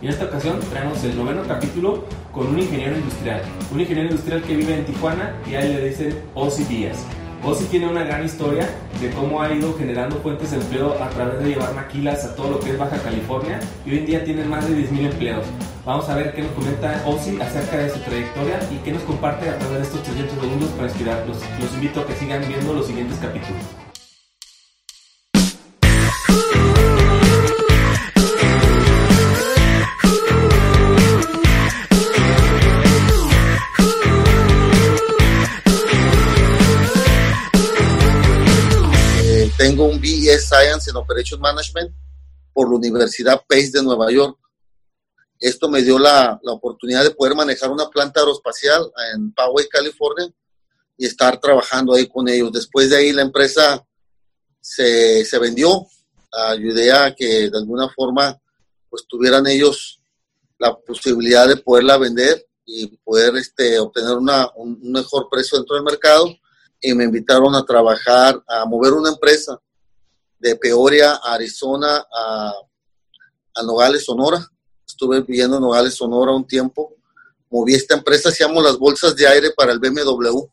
[0.00, 3.42] Y en esta ocasión traemos el noveno capítulo con un ingeniero industrial.
[3.72, 7.04] Un ingeniero industrial que vive en Tijuana y a él le dicen Ozzy Díaz.
[7.44, 8.68] Ozzy tiene una gran historia
[9.00, 12.50] de cómo ha ido generando fuentes de empleo a través de llevar maquilas a todo
[12.50, 15.46] lo que es Baja California y hoy en día tiene más de 10.000 empleos.
[15.84, 19.48] Vamos a ver qué nos comenta Ozzy acerca de su trayectoria y qué nos comparte
[19.48, 21.38] a través de estos 300 segundos para inspirarlos.
[21.60, 23.87] Los invito a que sigan viendo los siguientes capítulos.
[39.78, 41.94] Tengo un BS Science in Operation Management
[42.52, 44.36] por la Universidad Pace de Nueva York.
[45.38, 50.28] Esto me dio la, la oportunidad de poder manejar una planta aeroespacial en Poway, California,
[50.96, 52.50] y estar trabajando ahí con ellos.
[52.50, 53.86] Después de ahí la empresa
[54.60, 55.86] se, se vendió.
[56.32, 58.36] Ayudé a que de alguna forma
[58.90, 60.02] pues tuvieran ellos
[60.58, 65.76] la posibilidad de poderla vender y poder este, obtener una, un un mejor precio dentro
[65.76, 66.26] del mercado.
[66.80, 69.60] Y me invitaron a trabajar, a mover una empresa
[70.38, 72.52] de Peoria, Arizona, a,
[73.54, 74.46] a Nogales, Sonora.
[74.86, 76.94] Estuve viviendo en Nogales, Sonora un tiempo.
[77.50, 80.46] Moví esta empresa, hacíamos las bolsas de aire para el BMW.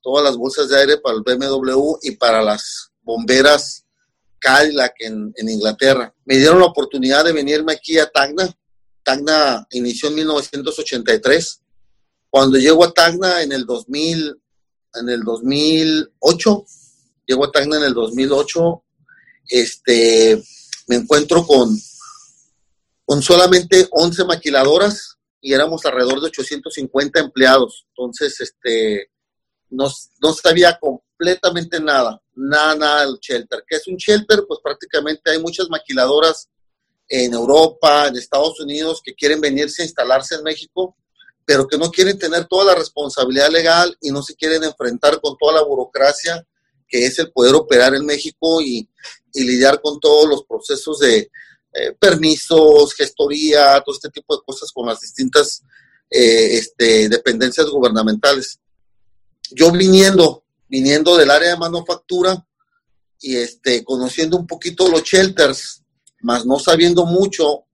[0.00, 3.84] Todas las bolsas de aire para el BMW y para las bomberas
[4.38, 6.12] Cadillac en, en Inglaterra.
[6.24, 8.52] Me dieron la oportunidad de venirme aquí a Tacna.
[9.04, 11.60] Tacna inició en 1983.
[12.28, 14.40] Cuando llego a Tacna en el 2000,
[14.94, 16.64] en el 2008,
[17.26, 18.84] llego a Tacna en el 2008,
[19.48, 20.42] este,
[20.88, 21.76] me encuentro con,
[23.04, 27.86] con solamente 11 maquiladoras y éramos alrededor de 850 empleados.
[27.88, 29.10] Entonces, este,
[29.70, 33.64] no, no sabía completamente nada, nada, nada del shelter.
[33.66, 34.44] ¿Qué es un shelter?
[34.46, 36.48] Pues prácticamente hay muchas maquiladoras
[37.08, 40.96] en Europa, en Estados Unidos, que quieren venirse a instalarse en México,
[41.44, 45.36] pero que no quieren tener toda la responsabilidad legal y no se quieren enfrentar con
[45.36, 46.46] toda la burocracia
[46.92, 48.86] que es el poder operar en México y,
[49.32, 51.30] y lidiar con todos los procesos de
[51.72, 55.62] eh, permisos, gestoría, todo este tipo de cosas con las distintas
[56.10, 58.60] eh, este, dependencias gubernamentales.
[59.50, 62.46] Yo viniendo, viniendo del área de manufactura
[63.20, 65.82] y este, conociendo un poquito los shelters,
[66.20, 67.64] más no sabiendo mucho,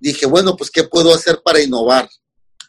[0.00, 2.08] dije, bueno, pues, ¿qué puedo hacer para innovar?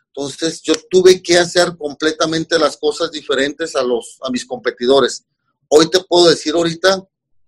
[0.10, 5.26] Entonces, yo tuve que hacer completamente las cosas diferentes a, los, a mis competidores.
[5.70, 7.04] Hoy te puedo decir ahorita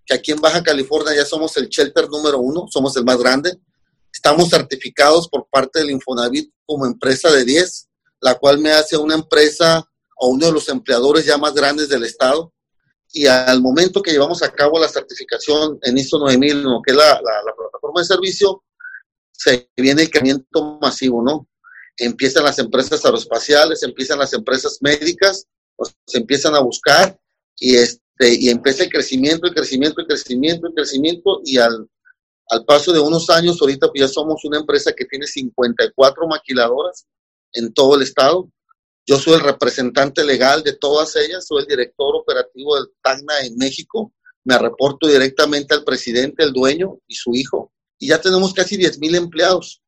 [0.06, 3.58] que aquí en Baja California ya somos el shelter número uno, somos el más grande.
[4.12, 7.88] Estamos certificados por parte del Infonavit como empresa de 10,
[8.22, 9.88] la cual me hace una empresa
[10.18, 12.54] o uno de los empleadores ya más grandes del estado.
[13.12, 16.82] Y al momento que llevamos a cabo la certificación en ISO 9000, ¿no?
[16.82, 18.64] que es la, la, la plataforma de servicio,
[19.32, 21.48] se viene el crecimiento masivo, ¿no?
[21.98, 27.18] Empiezan las empresas aeroespaciales, empiezan las empresas médicas, pues, se empiezan a buscar
[27.58, 31.88] y, este, y empieza el crecimiento, el crecimiento, el crecimiento, el crecimiento y al,
[32.50, 37.06] al paso de unos años, ahorita pues ya somos una empresa que tiene 54 maquiladoras
[37.54, 38.50] en todo el estado.
[39.06, 43.58] Yo soy el representante legal de todas ellas, soy el director operativo del TAGNA en
[43.58, 44.12] México.
[44.44, 47.72] Me reporto directamente al presidente, el dueño y su hijo.
[47.98, 49.82] Y ya tenemos casi 10 mil empleados.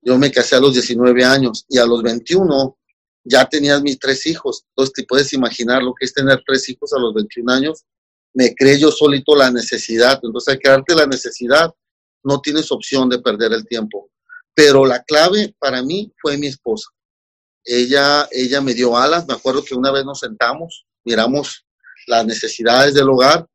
[0.00, 2.76] Yo me casé a los 19 años y a los 21
[3.24, 4.64] ya tenía mis tres hijos.
[4.68, 7.84] Entonces te puedes imaginar lo que es tener tres hijos a los 21 años.
[8.34, 10.18] Me creé yo solito la necesidad.
[10.22, 11.70] Entonces al crearte la necesidad,
[12.24, 14.10] no tienes opción de perder el tiempo.
[14.54, 16.88] Pero la clave para mí fue mi esposa.
[17.64, 19.26] Ella, ella me dio alas.
[19.26, 21.64] Me acuerdo que una vez nos sentamos, miramos
[22.06, 23.46] las necesidades del hogar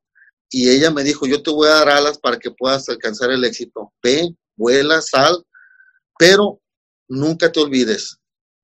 [0.50, 3.44] y ella me dijo, yo te voy a dar alas para que puedas alcanzar el
[3.44, 3.92] éxito.
[4.02, 5.46] Ve, vuela, sal,
[6.18, 6.62] pero
[7.10, 8.18] nunca te olvides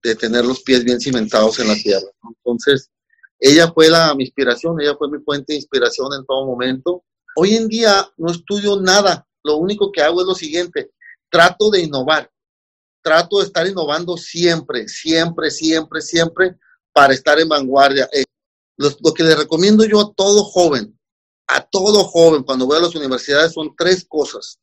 [0.03, 2.07] de tener los pies bien cimentados en la tierra.
[2.23, 2.91] Entonces,
[3.39, 7.03] ella fue la, mi inspiración, ella fue mi fuente de inspiración en todo momento.
[7.35, 10.91] Hoy en día no estudio nada, lo único que hago es lo siguiente,
[11.29, 12.29] trato de innovar,
[13.01, 16.57] trato de estar innovando siempre, siempre, siempre, siempre
[16.91, 18.07] para estar en vanguardia.
[18.11, 18.25] Eh,
[18.77, 20.97] lo, lo, que le recomiendo yo a todo joven,
[21.47, 24.59] a todo joven cuando voy a las universidades son tres cosas,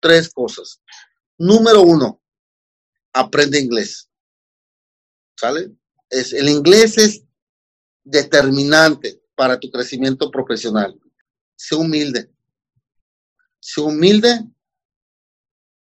[0.00, 0.80] tres cosas.
[1.38, 2.20] Número uno,
[3.12, 4.08] aprende inglés.
[5.36, 5.72] ¿Sale?
[6.10, 7.22] Es, el inglés es
[8.04, 10.98] determinante para tu crecimiento profesional.
[11.56, 12.30] Sé humilde.
[13.60, 14.44] Sé humilde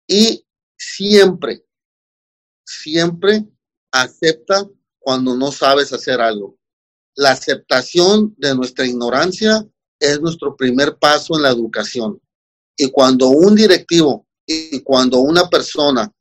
[0.06, 0.44] y
[0.76, 1.64] siempre,
[2.64, 3.44] siempre
[3.90, 6.58] acepta cuando no sabes hacer algo.
[7.14, 9.66] La aceptación de nuestra ignorancia
[9.98, 12.20] es nuestro primer paso en la educación.
[12.76, 16.12] Y cuando un directivo Y cuando una persona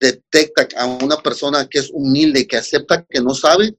[0.00, 3.76] detecta a una persona que es humilde, que acepta que no sabe,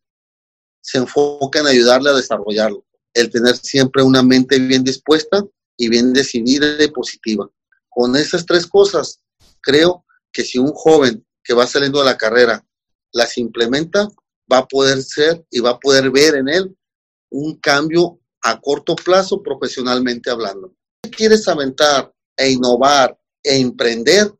[0.81, 2.85] se enfoca en ayudarle a desarrollarlo.
[3.13, 5.43] El tener siempre una mente bien dispuesta
[5.77, 7.49] y bien decidida y positiva.
[7.89, 9.21] Con esas tres cosas,
[9.61, 12.65] creo que si un joven que va saliendo de la carrera
[13.11, 14.07] las implementa,
[14.51, 16.77] va a poder ser y va a poder ver en él
[17.29, 20.73] un cambio a corto plazo profesionalmente hablando.
[21.03, 24.33] Si quieres aventar e innovar e emprender,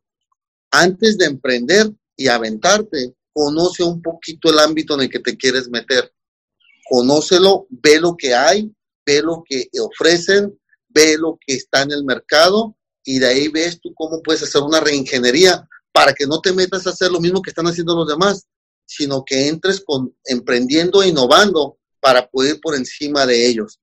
[0.70, 5.68] antes de emprender y aventarte, conoce un poquito el ámbito en el que te quieres
[5.68, 6.12] meter.
[6.88, 8.72] Conócelo, ve lo que hay,
[9.06, 13.80] ve lo que ofrecen, ve lo que está en el mercado y de ahí ves
[13.80, 17.40] tú cómo puedes hacer una reingeniería para que no te metas a hacer lo mismo
[17.40, 18.46] que están haciendo los demás,
[18.86, 23.80] sino que entres con emprendiendo e innovando para poder ir por encima de ellos.